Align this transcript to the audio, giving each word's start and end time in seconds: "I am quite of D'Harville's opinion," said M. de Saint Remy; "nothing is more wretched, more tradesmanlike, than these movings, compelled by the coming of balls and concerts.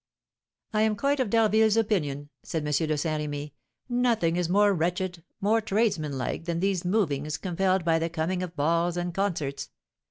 "I 0.73 0.81
am 0.81 0.95
quite 0.95 1.19
of 1.19 1.29
D'Harville's 1.29 1.77
opinion," 1.77 2.29
said 2.41 2.65
M. 2.65 2.71
de 2.73 2.97
Saint 2.97 3.19
Remy; 3.19 3.53
"nothing 3.87 4.35
is 4.35 4.49
more 4.49 4.73
wretched, 4.73 5.23
more 5.39 5.61
tradesmanlike, 5.61 6.45
than 6.45 6.59
these 6.59 6.83
movings, 6.83 7.37
compelled 7.37 7.85
by 7.85 7.99
the 7.99 8.09
coming 8.09 8.41
of 8.41 8.55
balls 8.55 8.97
and 8.97 9.13
concerts. 9.13 9.69